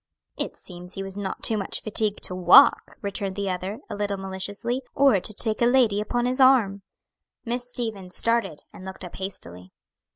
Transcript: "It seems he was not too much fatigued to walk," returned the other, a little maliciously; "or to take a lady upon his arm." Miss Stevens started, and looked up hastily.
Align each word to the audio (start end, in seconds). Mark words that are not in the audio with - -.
"It 0.35 0.55
seems 0.57 0.95
he 0.95 1.03
was 1.03 1.15
not 1.15 1.43
too 1.43 1.59
much 1.59 1.83
fatigued 1.83 2.23
to 2.23 2.33
walk," 2.33 2.97
returned 3.03 3.35
the 3.35 3.51
other, 3.51 3.77
a 3.87 3.93
little 3.95 4.17
maliciously; 4.17 4.81
"or 4.95 5.19
to 5.19 5.31
take 5.31 5.61
a 5.61 5.67
lady 5.67 6.01
upon 6.01 6.25
his 6.25 6.39
arm." 6.41 6.81
Miss 7.45 7.69
Stevens 7.69 8.15
started, 8.15 8.63
and 8.73 8.83
looked 8.83 9.05
up 9.05 9.17
hastily. 9.17 9.71